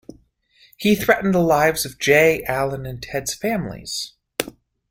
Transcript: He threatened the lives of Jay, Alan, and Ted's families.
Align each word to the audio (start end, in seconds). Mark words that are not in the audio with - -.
He 0.77 0.95
threatened 0.95 1.35
the 1.35 1.43
lives 1.43 1.85
of 1.85 1.99
Jay, 1.99 2.43
Alan, 2.45 2.87
and 2.87 2.99
Ted's 3.03 3.35
families. 3.35 4.13